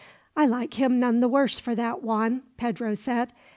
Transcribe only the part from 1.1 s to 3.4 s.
the worse for that, Juan," Pedro said.